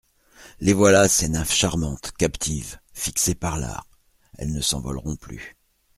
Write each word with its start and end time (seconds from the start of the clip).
Les 0.59 0.73
voilà, 0.73 1.07
ces 1.07 1.29
nymphes 1.29 1.53
charmantes, 1.53 2.11
captives, 2.13 2.79
fixées 2.91 3.35
par 3.35 3.59
l'art; 3.59 3.85
elles 4.39 4.51
ne 4.51 4.59
s'envoleront 4.59 5.15
plus. 5.15 5.55